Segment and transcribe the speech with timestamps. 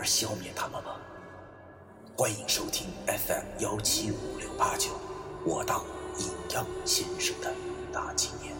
[0.00, 0.98] 而消灭他们吗？
[2.16, 4.98] 欢迎收听 FM 幺七五六八九，
[5.44, 5.84] 我当
[6.18, 7.54] 阴阳先生的
[7.92, 8.56] 大纪念。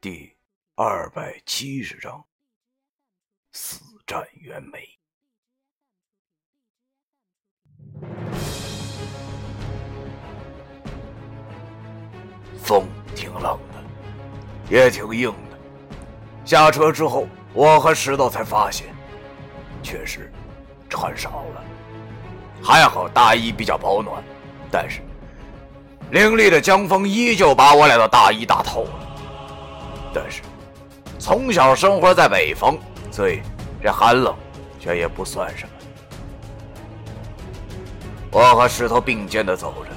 [0.00, 0.34] 第
[0.76, 2.26] 二百七十章：
[3.52, 4.93] 死战袁枚。
[12.64, 15.58] 风挺冷的，也挺硬的。
[16.46, 18.86] 下车之后，我和石头才发现，
[19.82, 20.32] 确实
[20.88, 21.62] 穿少了。
[22.62, 24.24] 还好大衣比较保暖，
[24.70, 25.02] 但是
[26.10, 28.90] 凌厉的江风依旧把我俩的大衣打透了。
[30.14, 30.40] 但是
[31.18, 32.78] 从小生活在北方，
[33.10, 33.42] 所以
[33.82, 34.34] 这寒冷
[34.80, 35.70] 却也不算什么。
[38.30, 39.90] 我和石头并肩的走着，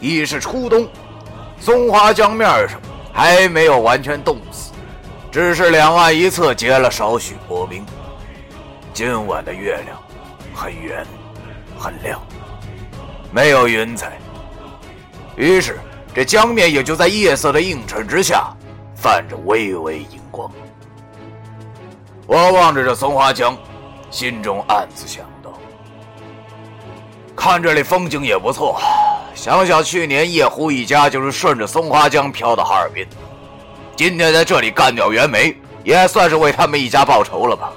[0.00, 0.88] 已是初冬。
[1.60, 2.80] 松花江面上
[3.12, 4.72] 还没有完全冻死，
[5.30, 7.84] 只是两岸一侧结了少许薄冰。
[8.94, 9.98] 今晚的月亮
[10.54, 11.06] 很圆，
[11.78, 12.20] 很亮，
[13.30, 14.18] 没有云彩。
[15.36, 15.78] 于是
[16.14, 18.52] 这江面也就在夜色的映衬之下，
[18.94, 20.50] 泛着微微荧光。
[22.26, 23.56] 我望着这松花江，
[24.10, 25.52] 心中暗自想到：
[27.36, 28.80] 看这里风景也不错。
[29.38, 33.06] 想想去年叶狐一家就是顺着松花江漂到哈尔滨，
[33.94, 37.70] 今天在这里干掉袁枚，也算是为他们一家报仇了吧。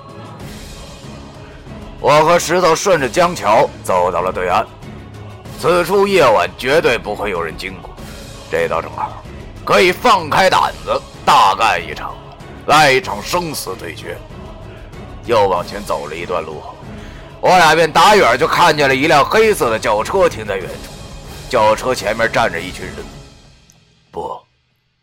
[1.99, 4.65] 我和石头顺着江桥走到了对岸，
[5.59, 7.91] 此处夜晚绝对不会有人经过，
[8.49, 9.21] 这倒正好，
[9.63, 12.15] 可以放开胆子大干一场，
[12.65, 14.17] 来一场生死对决。
[15.27, 16.59] 又往前走了一段路，
[17.39, 20.91] 我俩便打远就看见了一辆黑色的轿车停在远处。
[21.51, 22.95] 轿车前面站着一群人，
[24.09, 24.39] 不，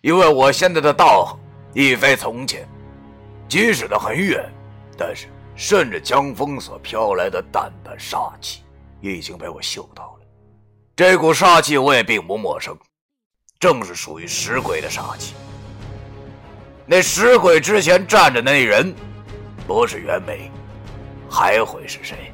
[0.01, 1.39] 因为我现在的道
[1.75, 2.67] 已非从前，
[3.47, 4.51] 即使的很远，
[4.97, 5.27] 但是
[5.57, 8.63] 顺着江风所飘来的淡淡杀气
[9.03, 10.27] 已经被我嗅到了。
[10.97, 12.75] 这股杀气我也并不陌生，
[13.61, 15.35] 正是属于石鬼的杀气。
[16.87, 18.95] 那石鬼之前站着那人，
[19.67, 20.51] 不是袁枚，
[21.29, 22.33] 还会是谁？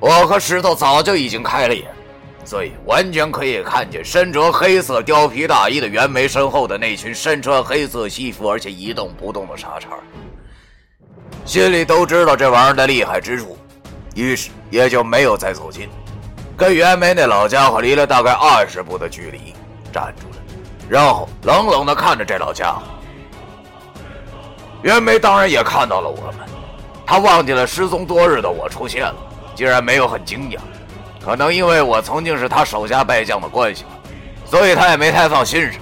[0.00, 1.94] 我和石头早就已经开了眼。
[2.44, 9.90] 所以完全可以看见身着黑色貂皮大衣的袁枚身后的那群身穿黑色西服而且一动不动的傻叉，
[11.44, 13.56] 心里都知道这玩意儿的厉害之处，
[14.14, 15.88] 于是也就没有再走近，
[16.56, 19.54] 跟袁枚那老家伙离了大概二十步的距离
[19.92, 20.36] 站住了，
[20.88, 22.82] 然后冷冷地看着这老家伙。
[24.82, 26.40] 袁枚当然也看到了我们，
[27.06, 29.14] 他忘记了失踪多日的我出现了，
[29.54, 30.58] 竟然没有很惊讶。
[31.24, 33.84] 可能因为我曾经是他手下败将的关系，
[34.44, 35.80] 所以他也没太放心上。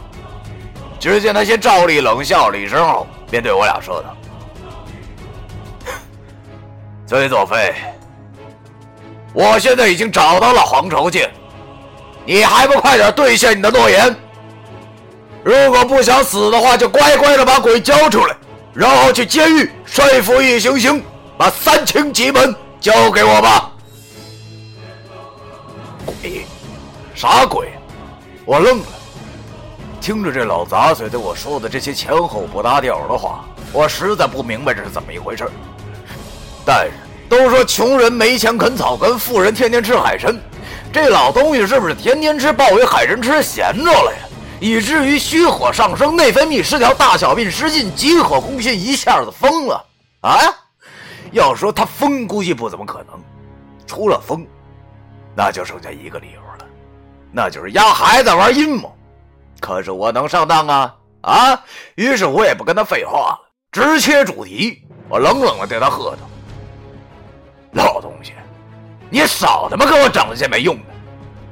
[0.99, 4.15] 只见他先照例冷笑了一声后，便对我俩说道
[7.09, 7.75] ：“崔佐飞，
[9.33, 11.31] 我现在已经找到了黄朝剑，
[12.27, 14.15] 你还不快点兑现你的诺言？
[15.43, 18.37] 如果不想死的话，就乖乖的把鬼交出来，
[18.75, 21.03] 然后去监狱说服一行行，
[21.39, 23.70] 把三清几门交给我吧。”
[26.23, 26.47] 鬼？
[27.15, 27.69] 啥鬼？
[28.45, 28.87] 我愣了，
[30.01, 35.49] 听着这老杂碎对我说的这些前后不搭调的话，我实在不明白这是怎么一回事
[36.65, 36.93] 但是
[37.29, 40.37] 都说穷人没钱啃草根，富人天天吃海参，
[40.93, 44.27] 这老东西是不是天天吃鲍鱼、海参吃闲着了呀？
[44.59, 49.85] 以至于虚火上升，内分泌失调，大小便失禁，急火攻心，一下子疯了
[50.21, 50.39] 啊？
[51.33, 53.19] 要说他疯，估计不怎么可能，
[53.87, 54.47] 除了疯。
[55.41, 56.67] 那就剩下一个理由了，
[57.33, 58.95] 那就是压孩子玩阴谋。
[59.59, 61.65] 可是我能上当啊啊！
[61.95, 63.41] 于是我也不跟他废话了，
[63.73, 64.87] 直切主题。
[65.09, 66.19] 我冷冷的对他喝道
[67.73, 68.35] ：“老东西，
[69.09, 70.83] 你少他妈给我整那些没用的！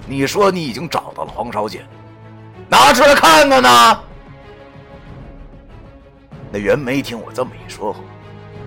[0.06, 1.82] 你说你已经找到了黄少剑，
[2.68, 4.00] 拿出来看看呢？”
[6.52, 8.00] 那袁梅听我这么一说后，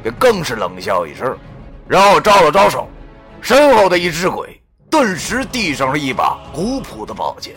[0.01, 1.38] 便更是冷笑一声，
[1.88, 2.89] 然后招了招手，
[3.39, 4.59] 身后的一只鬼。
[4.91, 7.55] 顿时递上了一把古朴的宝剑，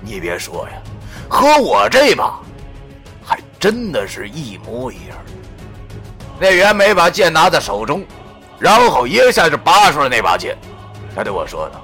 [0.00, 0.76] 你别说呀，
[1.28, 2.40] 和我这把
[3.22, 5.18] 还真的是一模一样。
[6.40, 8.02] 那袁梅把剑拿在手中，
[8.58, 10.56] 然后一下就拔出了那把剑。
[11.14, 11.82] 他对我说道：“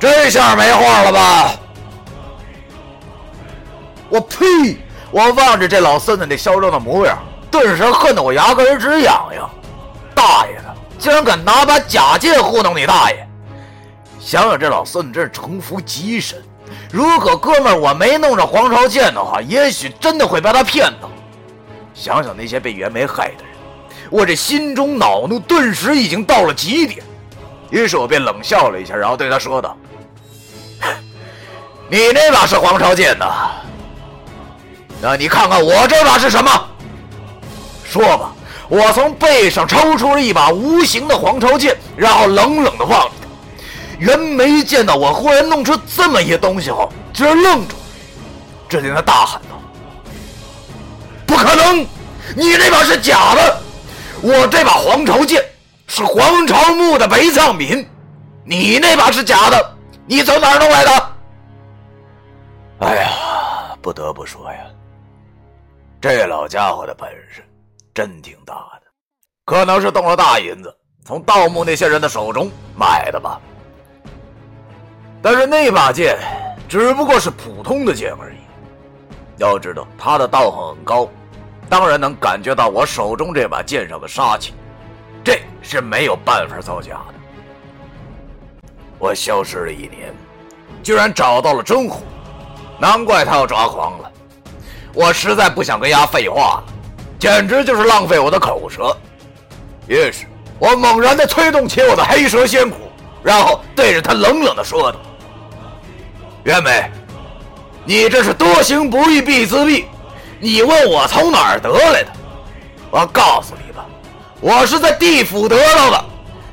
[0.00, 1.50] 这下没话了吧？”
[4.08, 4.78] 我呸！
[5.10, 7.18] 我望着这老孙子那嚣张的模样，
[7.50, 9.50] 顿时恨得我牙根直痒痒。
[10.14, 10.69] 大爷的，
[11.00, 13.26] 竟然敢拿把假剑糊弄你大爷！
[14.20, 16.40] 想想这老孙真是城府极深。
[16.92, 21.10] 如果哥们我没弄着黄朝剑的话，也许真的会被他骗到。
[21.94, 23.52] 想想那些被袁梅害的人，
[24.10, 27.02] 我这心中恼怒顿时已经到了极点。
[27.70, 29.76] 于是我便冷笑了一下，然后对他说道
[31.88, 33.50] ：“你那把是黄朝剑呐？
[35.00, 36.50] 那你看看我这把是什么？
[37.84, 38.34] 说吧。”
[38.70, 43.28] 我从背上抽出了一把无形的黄朝剑，然后冷冷的望着他。
[43.98, 47.82] 袁梅见到我忽然弄出这么一东西后，居然愣住了。
[48.68, 49.60] 只见他大喊道
[51.26, 51.84] ：“不可能！
[52.36, 53.60] 你那把是假的！
[54.22, 55.44] 我这把黄朝剑
[55.88, 57.84] 是黄朝墓的陪葬品，
[58.44, 59.76] 你那把是假的！
[60.06, 61.12] 你从哪儿弄来的？”
[62.86, 63.10] 哎呀，
[63.82, 64.60] 不得不说呀，
[66.00, 67.44] 这老家伙的本事。
[68.00, 68.86] 真挺大的，
[69.44, 70.74] 可能是动了大银子，
[71.04, 73.38] 从盗墓那些人的手中买的吧。
[75.20, 76.16] 但是那把剑
[76.66, 78.38] 只不过是普通的剑而已。
[79.36, 81.10] 要知道他的道行很高，
[81.68, 84.54] 当然能感觉到我手中这把剑上的杀气，
[85.22, 87.14] 这是没有办法造假的。
[88.98, 90.10] 我消失了一年，
[90.82, 92.02] 居然找到了真虎，
[92.78, 94.10] 难怪他要抓狂了。
[94.94, 96.79] 我实在不想跟丫废话了。
[97.20, 98.96] 简直就是浪费我的口舌。
[99.86, 100.24] 于是，
[100.58, 102.90] 我猛然的催动起我的黑蛇仙骨，
[103.22, 104.98] 然后对着他冷冷的说道
[106.42, 106.90] ：“袁美，
[107.84, 109.84] 你这是多行不义必自毙。
[110.38, 112.10] 你问我从哪儿得来的？
[112.90, 113.84] 我告诉你吧，
[114.40, 116.04] 我是在地府得到的。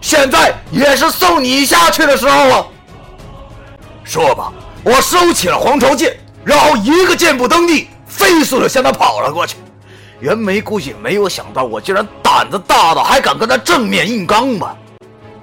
[0.02, 2.68] 现在也是送你下去的时候了。
[4.04, 4.52] 说吧。”
[4.84, 6.16] 我收起了黄巢剑，
[6.46, 9.58] 然后一个箭步蹬地，飞速的向他跑了过去。
[10.20, 14.76] 袁梅估计没有想到我竟然胆子大到还敢跟他正面硬刚吧？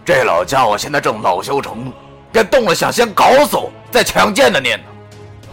[0.05, 1.93] 这老家伙现在正恼羞成怒，
[2.33, 4.85] 便动了想先搞死我再抢剑的念头。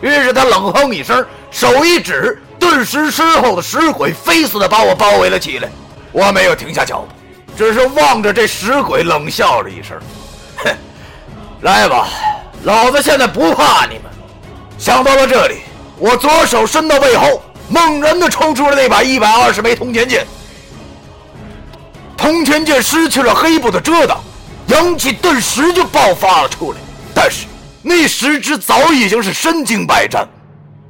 [0.02, 5.70] 于是他冷哼一声，手一指，顿时身后的石鬼飞似的把我包围了起来。
[6.12, 7.08] 我没有停下脚步，
[7.56, 9.98] 只是望着这石鬼冷笑了一声
[10.66, 10.76] ：“哼，
[11.62, 12.08] 来吧，
[12.64, 14.06] 老子现在不怕你们。”
[14.80, 15.60] 想到了这里，
[16.00, 17.40] 我左手伸到背后。
[17.72, 20.28] 猛然的抽出了那把一百二十枚通天剑，
[22.18, 24.22] 通天剑失去了黑布的遮挡，
[24.68, 26.80] 阳气顿时就爆发了出来。
[27.16, 27.48] 但是
[27.82, 30.28] 那十只早已经是身经百战，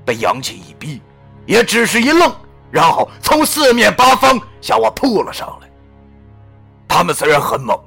[0.03, 0.99] 被阳气一逼，
[1.45, 2.33] 也只是一愣，
[2.71, 5.69] 然后从四面八方向我扑了上来。
[6.87, 7.77] 他们虽然很猛，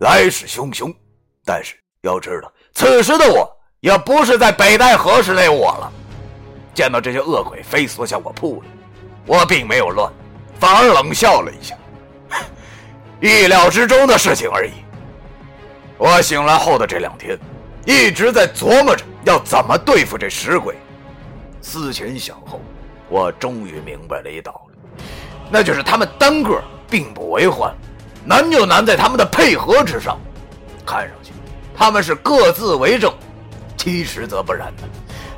[0.00, 0.94] 来势汹汹，
[1.46, 3.50] 但是要知道，此时的我
[3.80, 5.92] 也不是在北戴河时那我了。
[6.74, 8.70] 见到这些恶鬼飞速向我扑来，
[9.26, 10.12] 我并没有乱，
[10.58, 11.76] 反而冷笑了一下，
[13.20, 14.72] 意料之中的事情而已。
[15.96, 17.38] 我醒来后的这两天，
[17.86, 20.74] 一直在琢磨着要怎么对付这石鬼。
[21.62, 22.60] 思前想后，
[23.08, 25.04] 我终于明白了一道理，
[25.50, 27.72] 那就是他们单个并不为患，
[28.24, 30.18] 难就难在他们的配合之上。
[30.84, 31.32] 看上去
[31.74, 33.14] 他们是各自为政，
[33.76, 34.82] 其实则不然的。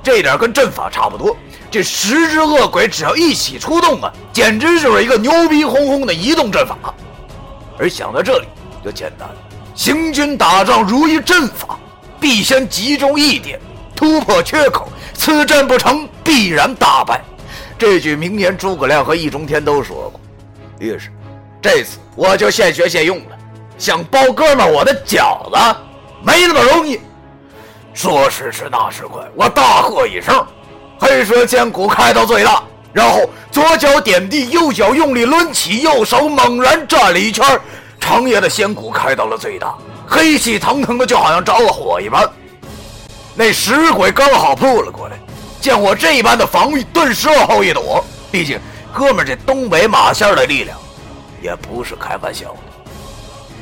[0.07, 1.37] 这点跟阵法差不多，
[1.69, 6.79] 这十只恶鬼只要一起出动啊，简直就是一个牛逼哄哄的移动阵法。
[7.77, 8.47] 而想到这里
[8.85, 9.35] 就简单了，
[9.75, 11.77] 行军打仗如一阵法，
[12.21, 13.59] 必先集中一点，
[13.97, 17.21] 突破缺口，此阵不成，必然大败。
[17.77, 20.21] 这句名言，诸葛亮和易中天都说过。
[20.79, 21.11] 于是，
[21.61, 23.37] 这次我就现学现用了，
[23.77, 25.77] 想包哥们我的饺子，
[26.23, 27.01] 没那么容易。
[27.97, 30.47] 说时迟，那时快，我大喝一声，
[31.01, 32.63] 黑蛇剑骨开到最大，
[32.93, 37.59] 然后左脚点地，右脚用力抡起，右手猛然转了一圈，
[37.99, 39.75] 长爷的仙骨开到了最大，
[40.07, 42.29] 黑气腾腾的，就好像着了火一般。
[43.35, 45.17] 那石鬼刚好扑了过来，
[45.59, 48.05] 见我这般的防御，顿时往后一躲。
[48.31, 48.61] 毕竟
[48.93, 50.77] 哥们这东北马线的力量，
[51.41, 52.59] 也不是开玩笑的。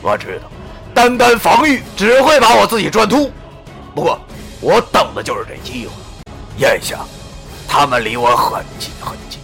[0.03, 0.51] 我知道，
[0.93, 3.31] 单单防御只会把我自己转秃。
[3.95, 4.19] 不过，
[4.61, 5.93] 我等的就是这机会。
[6.59, 7.05] 眼下，
[7.69, 9.39] 他们离我很近很近，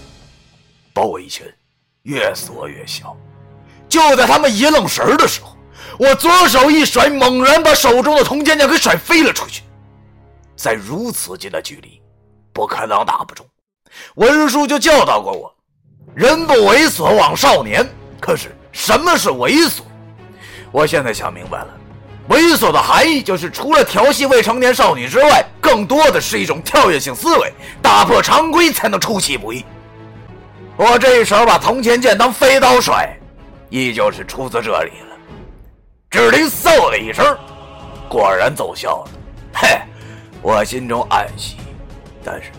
[0.93, 1.47] 包围圈
[2.03, 3.17] 越缩越小。
[3.89, 5.57] 就在他们一愣神的时候，
[5.99, 9.63] 我左手一甩，猛然把手中的铜剑剑给甩飞了出去。
[10.57, 12.03] 在如此近的距离，
[12.53, 13.47] 不可能打不中。
[14.17, 15.55] 文叔就教导过我：
[16.15, 17.89] 人不猥琐枉少年。
[18.21, 19.83] 可是什么是猥琐？
[20.71, 21.80] 我现在想明白了，
[22.31, 29.65] 猥琐的含义就是除了调戏未成年少女之外，更多的是一种跳跃性思维，打破常规才能出其不意。
[30.77, 33.13] 我这一手把铜钱剑当飞刀甩，
[33.69, 35.17] 依旧是出自这里了。
[36.09, 37.37] 只听嗖的一声，
[38.09, 39.11] 果然奏效了。
[39.53, 39.81] 嘿，
[40.41, 41.57] 我心中暗喜，
[42.25, 42.53] 但是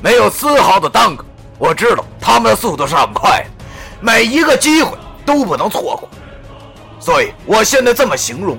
[0.00, 1.24] 没有丝毫的耽搁。
[1.58, 3.64] 我知道他们的速度是很快的，
[4.00, 6.08] 每一个机会都不能错过。
[7.00, 8.58] 所以我现在这么形容，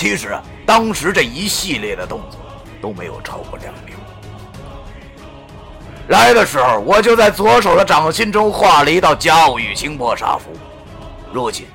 [0.00, 2.40] 其实，当时这一系列的动作
[2.80, 3.94] 都没有超过两秒。
[6.08, 10.44] 来的时候，我就在左手的掌心中画了一道甲午玉清破煞符。
[11.34, 11.66] 如今，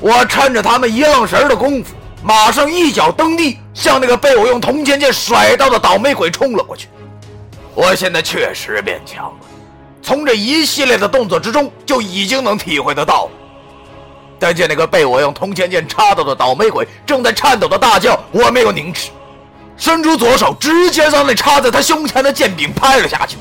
[0.00, 6.88] 我趁着他们一愣神的功夫，马上一脚蹬地，向那个被我用铜钱剑甩到的倒霉鬼冲了过去。
[7.74, 9.46] 我现在确实变强了，
[10.00, 13.28] 从这一系列的动作之中就已经能体会得到。
[14.38, 19.10] 但见那个被我用铜钱剑插到的倒霉鬼正在颤抖的大叫，我没有凝视，
[19.76, 23.36] 伸出左手直接让那插在他胸前的剑柄拍了下去。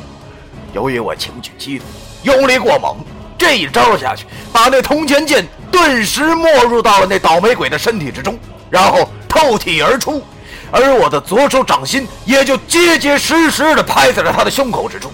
[0.74, 1.88] 由于我情绪激动，
[2.24, 2.96] 用力过猛，
[3.38, 10.24] 这一招下去，把那铜钱剑顿时没入到了那倒霉鬼的身体之中，然后透体而出，
[10.72, 15.12] 而我的左手掌心也就结结实实的拍在了他的胸口之中。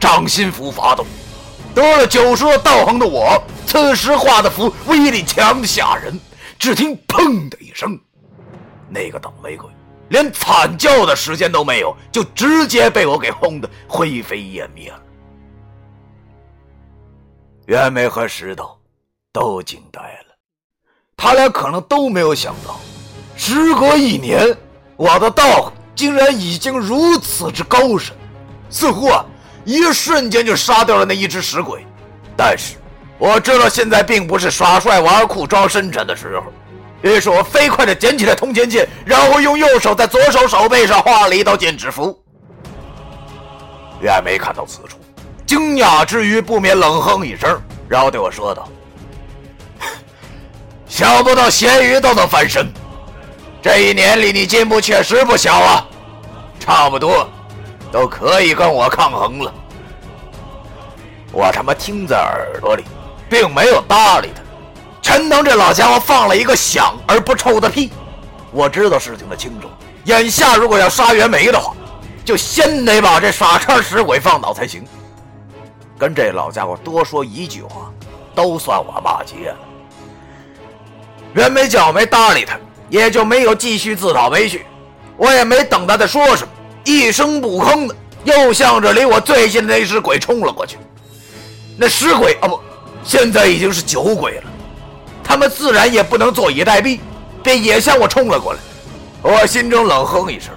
[0.00, 1.06] 掌心符发动，
[1.74, 6.18] 得了九十道行的我，此时画的符威力强的吓人。
[6.58, 7.98] 只听“砰”的一声，
[8.88, 9.68] 那个倒霉鬼。
[10.08, 15.00] 连惨叫的时间都没有，就直接被我给轰得灰飞烟灭了。
[17.66, 18.78] 袁梅和石头
[19.32, 20.34] 都惊呆了，
[21.16, 22.78] 他俩可能都没有想到，
[23.34, 24.56] 时隔一年，
[24.96, 28.14] 我的道竟然已经如此之高深，
[28.70, 29.24] 似乎啊，
[29.64, 31.86] 一瞬间就杀掉了那一只石鬼。
[32.36, 32.74] 但是
[33.18, 36.46] 我知道现在并不是耍帅玩酷装深沉的时候。
[37.02, 42.18] 于是我飞快地捡起了铜钱剑，然后用右手在左手手背上画了一道剑指符。
[44.00, 44.96] 袁梅看到此处，
[45.46, 48.66] 惊讶之余不免冷哼一声，然后对我说道
[50.88, 52.72] ：“想不到咸鱼都能翻身，
[53.60, 55.86] 这一年里你进步确实不小啊，
[56.58, 57.28] 差不多
[57.94, 59.54] 都可以跟我抗衡了。”
[61.30, 62.82] 我他妈听在耳朵里，
[63.30, 64.42] 并没有搭理他。
[65.00, 67.92] 陈能这老家伙放了一个响而不臭的屁，
[68.50, 69.70] 我知道事情的轻重。
[70.06, 71.72] 眼下如果要杀袁梅的话，
[72.24, 74.84] 就先得把这傻叉石鬼放倒才行。
[75.96, 77.92] 跟这老家伙多说一句话，
[78.34, 79.56] 都算我骂街了。
[81.34, 82.58] 袁梅叫我没搭理他，
[82.88, 84.66] 也就没有继续自讨没趣。
[85.16, 86.52] 我也没等他再说什么，
[86.84, 90.76] 一声不吭的又向着离我最近的那只鬼冲了过去。
[91.76, 92.60] 那尸鬼啊不，
[93.02, 94.44] 现在已经是酒鬼了。
[95.22, 97.00] 他们自然也不能坐以待毙，
[97.42, 98.58] 便也向我冲了过来。
[99.22, 100.50] 我心中冷哼一声：“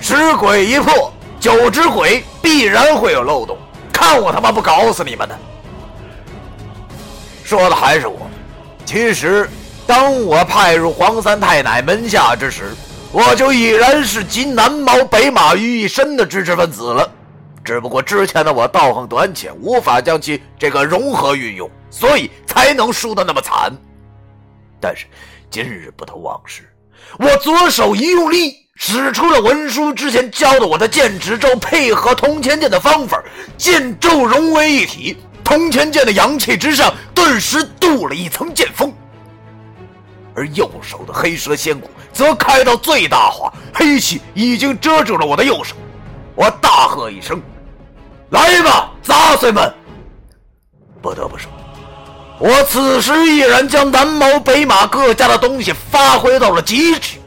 [0.00, 3.58] 十鬼一破，九只鬼必然会有漏洞，
[3.92, 5.38] 看我他妈不搞死你们的！”
[7.44, 8.18] 说的还是我。
[8.86, 9.48] 其实，
[9.86, 12.74] 当我派入黄三太奶门下之时，
[13.14, 17.08] 我就已然是集南毛北马于一身的知识分子了。
[17.62, 23.72] 只不过之前的我道行短浅，无法将其这个融合运用，所以才能输得那么惨。
[24.80, 25.06] 但是
[25.48, 26.68] 今日不同往事，
[27.20, 33.22] 我左手一用力，使出了文书之前教的我的剑指咒，配合铜钱剑的方法，
[33.56, 38.92] 剑咒融为一体，铜钱剑的阳气之上顿时镀了一层剑锋。
[40.34, 45.76] 而右手的黑蛇仙骨则开到最大化，黑气已经遮住了我的右手。
[46.34, 47.40] 我大喝一声。
[48.30, 49.72] 来吧，杂碎们！
[51.00, 51.50] 不得不说，
[52.38, 57.18] 我此时已然将南毛北马各家的东西发挥到了极致，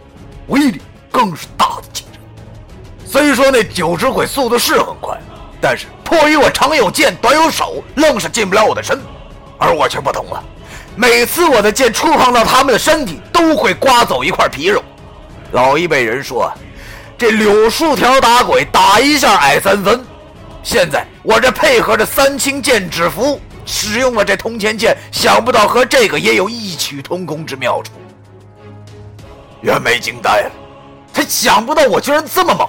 [0.47, 2.19] 威力更是大的惊人。
[3.05, 5.17] 虽说那九只鬼速度是很快，
[5.61, 8.99] 但是迫于我长有剑，短有手，愣是进不了我的身。
[9.57, 10.43] 而我却不同了，
[10.97, 14.83] 每次我的剑触碰到他们的身体，都会刮走一块皮肉。
[15.51, 16.51] 老一辈人说，
[17.15, 20.03] 这柳树条打鬼，打一下矮三分。
[20.63, 27.91] 现在我这配合着三清剑指符，使用了这铜钱剑，想不到和这个也有异曲同工之妙处。
[29.61, 30.51] 袁梅惊呆了，
[31.13, 32.67] 他想不到我居然这么猛。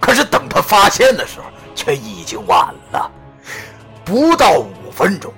[0.00, 1.44] 可是等他发现的时候，
[1.74, 3.10] 却已经晚了。
[4.06, 5.30] 不到五分钟，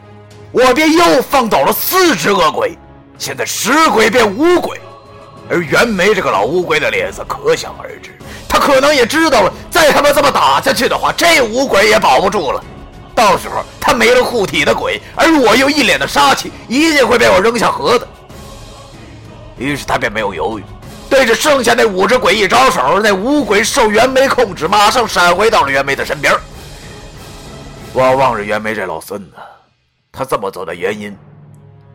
[0.52, 2.76] 我便又放倒了四只恶鬼，
[3.18, 4.80] 现在十鬼变五鬼，
[5.48, 8.10] 而袁梅这个老乌龟的脸色可想而知，
[8.48, 12.62] 他可能也知道了，再他妈这么打下去的话，这五鬼也保不住了。
[13.14, 18.08] 到时候他没了护体的鬼，而我又一脸的杀气，一定会被我扔下河的。
[19.56, 20.64] 于是他便没有犹豫，
[21.08, 26.34] 对着剩下那五只鬼一招手，那五鬼受袁梅控制，马上闪回到了袁梅的身边。
[27.92, 29.32] 我望着袁梅这老孙子，
[30.12, 31.16] 他这么做的原因，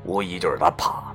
[0.03, 1.13] 无疑就是他怕了。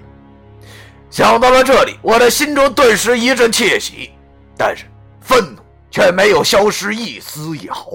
[1.10, 4.10] 想到了这里，我的心中顿时一阵窃喜，
[4.56, 4.84] 但是
[5.20, 7.92] 愤怒却没有消失一丝一毫。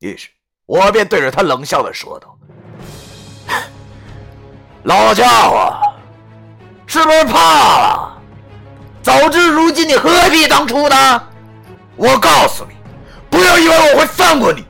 [0.00, 0.28] 于是。
[0.64, 2.38] 我便对着他冷笑的说道
[4.84, 5.72] ：“老家伙，
[6.86, 8.22] 是不是怕了？
[9.02, 11.22] 早知如今，你何必当初呢？
[11.96, 12.76] 我告诉你，
[13.28, 14.64] 不要以为我会放过你，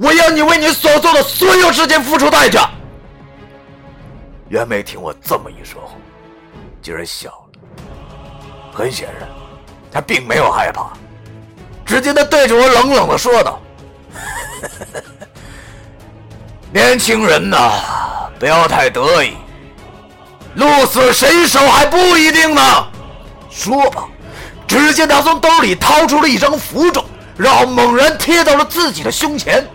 [0.00, 2.68] 我要你为你所做的所有事情付出代价。”
[4.48, 5.96] 袁梅听我这么一说后，
[6.82, 7.60] 竟然笑了。
[8.72, 9.28] 很显然，
[9.90, 10.92] 他并没有害怕。
[11.84, 13.60] 只见他对着我冷冷的说道。
[16.72, 17.72] 年轻人呐，
[18.38, 19.34] 不要太得意，
[20.56, 22.62] 鹿死谁手还不一定呢。
[23.50, 24.04] 说吧，
[24.66, 27.04] 只见他从兜里掏出了一张符咒，
[27.36, 29.66] 然后猛然贴到了自己的胸前。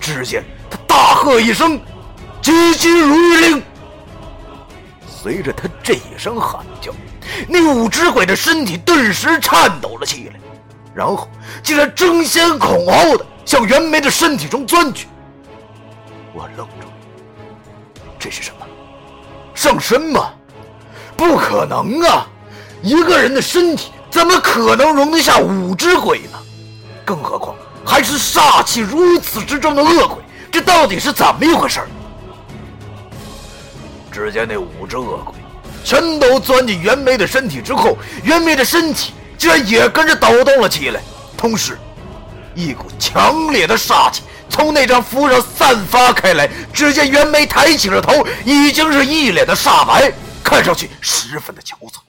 [0.00, 1.80] 只见他大喝一声
[2.42, 3.62] ：“急急如律令！”
[5.22, 6.90] 随着他这一声喊叫，
[7.46, 10.40] 那五只鬼的身体顿时颤抖了起来，
[10.94, 11.28] 然后
[11.62, 15.08] 竟然争先恐后的向袁梅的身体中钻去。
[16.32, 18.66] 我愣住了，这是什么？
[19.54, 20.30] 上身吗？
[21.18, 22.26] 不可能啊！
[22.80, 26.38] 一个人的身体怎么可能容得下五只鬼呢？
[27.04, 31.80] 更何况还是煞气如此之重的恶鬼，这到底是怎么一回事？
[34.10, 35.34] 只见那五只恶鬼
[35.84, 41.00] 全都钻进袁梅的身体之后，袁梅的身体竟然也跟着抖动了起来，
[41.36, 41.78] 同时，
[42.54, 44.22] 一股强烈的煞气。
[44.48, 52.00] 从那张符上散发开来，只见袁梅抬起了头，已经是一脸的煞白，看上去十分的憔悴。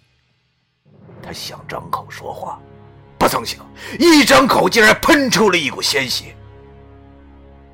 [1.24, 2.60] 他想张口说话，
[3.20, 3.60] 不曾想
[4.00, 6.36] 一张口竟然喷出了一股鲜血。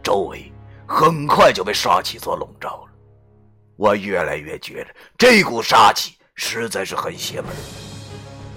[0.03, 0.51] 周围
[0.85, 2.86] 很快就被杀气所笼罩了，
[3.77, 4.87] 我越来越觉得
[5.17, 7.49] 这股杀气实在是很邪门。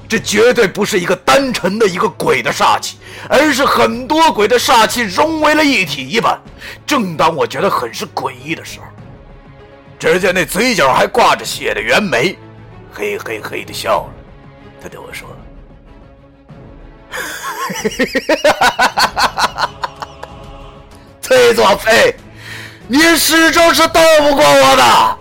[0.08, 6.36] 这绝对不是一个单纯的一个鬼的煞气，而是很多鬼的煞气融为了一体一般。
[6.84, 8.86] 正当我觉得很是诡异的时候，
[10.00, 12.36] 只见那嘴角还挂着血的袁梅，
[12.90, 14.12] 嘿嘿嘿的笑了。
[14.82, 15.28] 他对我说
[21.22, 22.12] ：“崔作飞，
[22.90, 25.16] 你始终是斗不过我的。”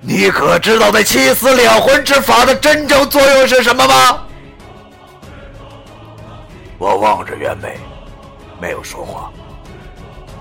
[0.00, 4.22] 你可知道那七死两魂之法的真正作用是什么吗？
[6.78, 7.78] 我望着袁梅，
[8.58, 9.30] 没有说话。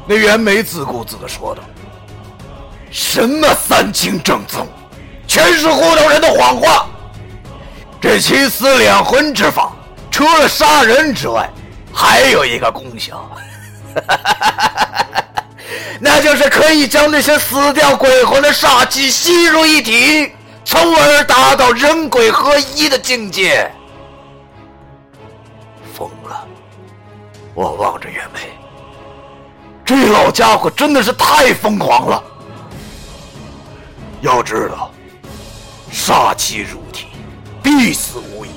[0.05, 1.61] 那袁梅自顾自的说道
[2.89, 4.65] ：“什么三清正宗，
[5.27, 6.87] 全是糊弄人的谎话。
[7.99, 9.73] 这七死两魂之法，
[10.09, 11.49] 除了杀人之外，
[11.91, 13.29] 还有一个功效。”
[15.99, 20.31] 那就是可以将那些死掉鬼魂的煞气吸入一体，
[20.63, 23.69] 从而达到人鬼合一的境界。
[25.93, 26.47] 疯了！
[27.53, 28.39] 我望着袁梅，
[29.83, 32.23] 这老家伙真的是太疯狂了。
[34.21, 34.91] 要知道，
[35.91, 37.07] 煞气入体，
[37.61, 38.49] 必死无疑。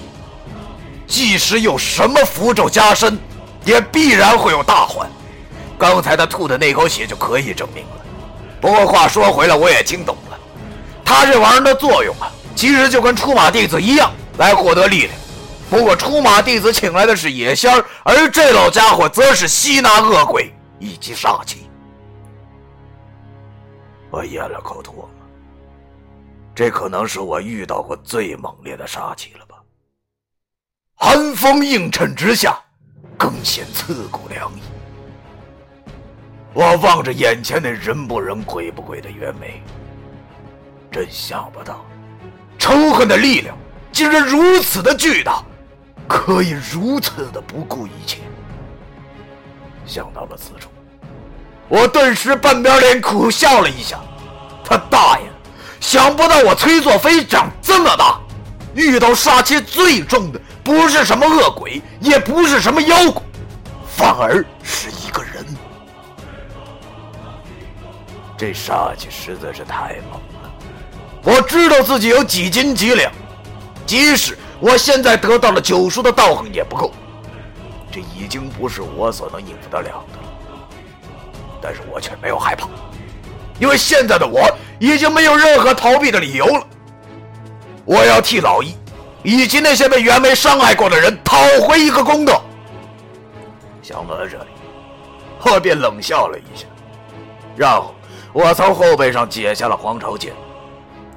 [1.06, 3.18] 即使有什么符咒加身，
[3.64, 5.10] 也必然会有大患。
[5.80, 8.04] 刚才他吐的那口血就可以证明了。
[8.60, 10.38] 不过话说回来，我也听懂了，
[11.02, 15.12] 他这玩意儿的作用啊，其实就跟出马弟子一样，来获得力量。
[15.70, 21.70] 不过出马弟子请来的是野仙儿，而这老家伙则是吸纳恶鬼以及煞气。
[24.10, 25.08] 我咽了口唾沫，
[26.54, 29.56] 这可能是我遇到过最猛烈的杀气了吧？
[30.96, 32.58] 寒风映衬之下，
[33.16, 34.60] 更显刺骨凉意。
[36.52, 39.62] 我望着眼前那人不人鬼不鬼的袁梅，
[40.90, 41.84] 真想不到，
[42.58, 43.56] 仇恨的力量
[43.92, 45.42] 竟然如此的巨大，
[46.08, 48.18] 可以如此的不顾一切。
[49.86, 50.68] 想到了此处，
[51.68, 54.00] 我顿时半边脸苦笑了一下。
[54.64, 55.24] 他大爷，
[55.80, 58.20] 想不到我崔作飞长这么大，
[58.74, 63.22] 遇到杀气最重的不是什么恶鬼，也不是什么妖怪，
[63.86, 64.90] 反而是
[68.40, 70.50] 这杀气实在是太猛了，
[71.22, 73.12] 我知道自己有几斤几两，
[73.84, 76.90] 即使我现在得到了九叔的道行也不够，
[77.92, 80.18] 这已经不是我所能应付得了的。
[81.60, 82.66] 但是我却没有害怕，
[83.58, 86.66] 因为现在的我已经没有任何逃避的理由了。
[87.84, 88.74] 我要替老易
[89.22, 92.42] 以及那些被袁梅伤害过的人讨回一个公道。
[93.82, 94.50] 想到了这里，
[95.40, 96.64] 我便冷笑了一下，
[97.54, 97.94] 然后
[98.32, 100.32] 我从后背上解下了黄朝剑，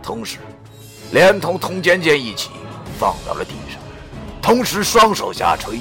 [0.02, 0.39] 同时
[1.12, 2.49] 连同通剑剑一起
[2.99, 3.80] 放到了地上，
[4.41, 5.80] 同时双手下垂，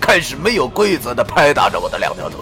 [0.00, 2.38] 开始没有规则的拍打着我的两条腿，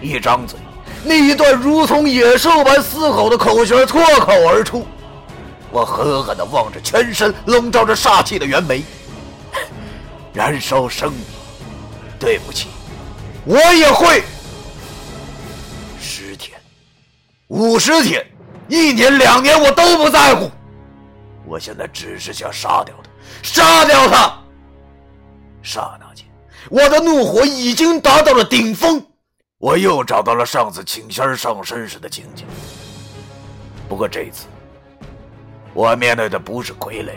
[0.00, 0.56] 一张嘴，
[1.02, 4.86] 那一段如同野兽般嘶吼的口诀脱口而出。
[5.72, 8.84] 我狠狠地望着全身笼罩着煞气的袁梅，
[10.32, 11.20] 燃烧生命。
[12.20, 12.68] 对不起，
[13.44, 14.22] 我也会。
[17.48, 18.24] 五十天、
[18.68, 20.50] 一年、两年，我都不在乎。
[21.46, 23.10] 我现在只是想杀掉他，
[23.42, 24.38] 杀掉他。
[25.62, 26.26] 刹那间，
[26.70, 29.04] 我的怒火已经达到了顶峰，
[29.58, 32.46] 我又找到了上次请仙上身时的情景。
[33.88, 34.46] 不过这次。
[35.74, 37.10] 我面对的不是傀儡，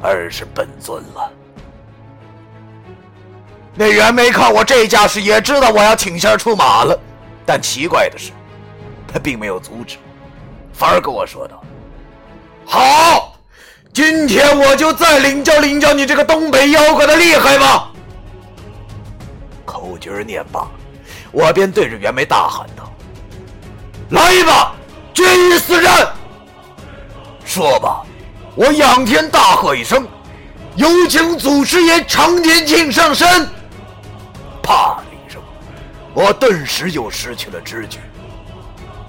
[0.00, 1.30] 而是本尊了。
[3.74, 6.98] 那袁梅看我这架势，也知道我要请仙出马了，
[7.44, 8.30] 但奇怪的是，
[9.10, 9.96] 他并没有阻止，
[10.72, 11.62] 反而跟我说道
[12.66, 13.32] ：“好，
[13.92, 17.90] 今天我就再领教领教你这个东北妖怪的厉害吧。”
[19.64, 20.68] 口诀念罢，
[21.32, 22.92] 我便对着袁梅大喊道
[24.10, 24.74] ：“来吧，
[25.14, 26.12] 决一死战！”
[27.44, 28.02] 说吧，
[28.54, 30.06] 我仰天大喝一声
[30.76, 33.26] ：“有请祖师爷常天庆上身！”
[34.62, 35.40] 啪的一声，
[36.12, 37.98] 我顿时又失去了知觉。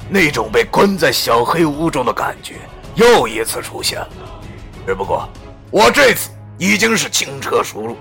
[0.10, 2.56] 那种被关在小黑屋中的感觉
[2.96, 4.10] 又一次出现了。
[4.86, 5.30] 只不过，
[5.70, 7.96] 我这次已经是轻车熟路，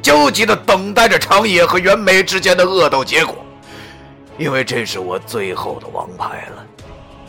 [0.00, 3.34] 焦急的等待着长野和袁梅之间的恶斗结果，
[4.38, 6.64] 因为这是我最后的王牌了。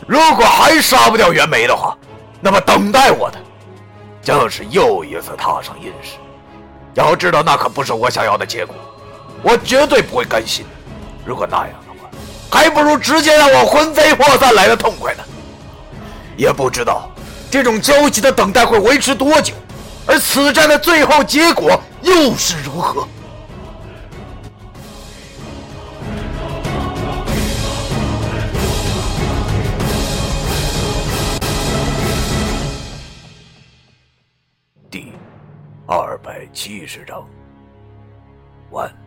[0.06, 1.96] 如果还杀不掉袁梅的话，
[2.40, 3.38] 那么等待我的，
[4.22, 6.16] 将是又一次踏上阴世。
[6.94, 8.76] 要知道，那可不是我想要的结果，
[9.42, 10.64] 我绝对不会甘心。
[11.24, 11.70] 如果那样，
[12.54, 15.24] 还不如直接让我魂飞魄散来的痛快呢。
[16.36, 17.10] 也不知道
[17.50, 19.52] 这种焦急的等待会维持多久，
[20.06, 23.08] 而此战的最后结果又是如何。
[34.88, 35.12] 第
[35.88, 37.26] 二百七十章，
[38.70, 39.03] 完。